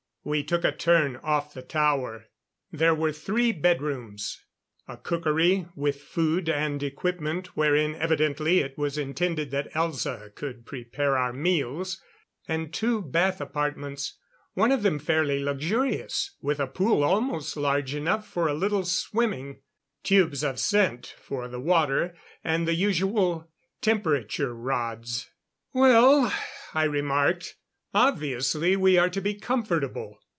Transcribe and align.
We 0.23 0.43
took 0.43 0.63
a 0.63 0.71
turn 0.71 1.15
of 1.23 1.51
the 1.55 1.63
tower. 1.63 2.27
There 2.71 2.93
were 2.93 3.11
three 3.11 3.51
bedrooms; 3.51 4.39
a 4.87 4.95
cookery, 4.97 5.65
with 5.75 5.99
food 5.99 6.47
and 6.47 6.83
equipment 6.83 7.57
wherein 7.57 7.95
evidently 7.95 8.59
it 8.59 8.77
was 8.77 8.99
intended 8.99 9.49
that 9.49 9.73
Elza 9.73 10.29
could 10.35 10.63
prepare 10.67 11.17
our 11.17 11.33
meals; 11.33 11.99
and 12.47 12.71
two 12.71 13.01
bath 13.01 13.41
apartments, 13.41 14.19
one 14.53 14.71
of 14.71 14.83
them 14.83 14.99
fairly 14.99 15.43
luxurious, 15.43 16.35
with 16.39 16.59
a 16.59 16.67
pool 16.67 17.03
almost 17.03 17.57
large 17.57 17.95
enough 17.95 18.27
for 18.27 18.47
a 18.47 18.53
little 18.53 18.85
swimming; 18.85 19.63
tubes 20.03 20.43
of 20.43 20.59
scent 20.59 21.15
for 21.17 21.47
the 21.47 21.59
water 21.59 22.13
and 22.43 22.67
the 22.67 22.75
usual 22.75 23.49
temperature 23.81 24.53
rods. 24.53 25.31
"Well," 25.73 26.31
I 26.75 26.83
remarked. 26.83 27.55
"Obviously 27.93 28.77
we 28.77 28.97
are 28.97 29.09
to 29.09 29.19
be 29.19 29.33
comfortable." 29.33 30.17